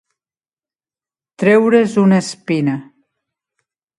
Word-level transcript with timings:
Treure's 1.43 1.93
una 2.05 2.19
espina. 2.25 2.79